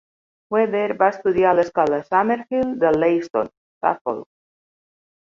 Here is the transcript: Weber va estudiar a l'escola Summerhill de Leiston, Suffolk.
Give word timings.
Weber 0.53 0.85
va 1.01 1.09
estudiar 1.15 1.49
a 1.49 1.57
l'escola 1.57 1.99
Summerhill 2.07 2.71
de 2.85 2.91
Leiston, 2.95 3.51
Suffolk. 3.83 4.27